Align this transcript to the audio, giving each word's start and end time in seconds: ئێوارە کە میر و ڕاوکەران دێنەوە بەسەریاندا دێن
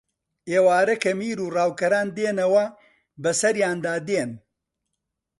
ئێوارە 0.51 0.95
کە 1.03 1.11
میر 1.19 1.37
و 1.43 1.47
ڕاوکەران 1.55 2.07
دێنەوە 2.17 2.65
بەسەریاندا 3.23 3.95
دێن 4.07 4.31